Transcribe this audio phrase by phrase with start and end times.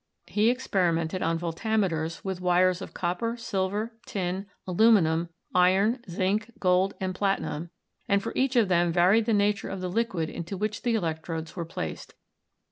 [0.25, 7.13] He experimented on voltameters with wires of copper, silver, tin, aluminum, iron, zinc, gold and
[7.13, 7.69] platinum,
[8.09, 11.55] and for each of them varied the nature of ":he liquid into which the electrodes
[11.55, 12.15] were placed.